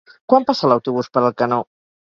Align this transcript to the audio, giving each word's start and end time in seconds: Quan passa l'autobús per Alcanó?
Quan 0.31 0.47
passa 0.47 0.71
l'autobús 0.71 1.13
per 1.19 1.25
Alcanó? 1.27 1.63